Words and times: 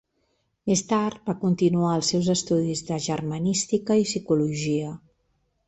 Més 0.69 0.79
tard 0.91 1.19
va 1.31 1.35
continuar 1.43 1.91
els 1.99 2.09
seus 2.15 2.31
estudis 2.35 2.83
de 2.89 2.99
germanística 3.11 4.01
i 4.05 4.11
psicologia. 4.11 4.99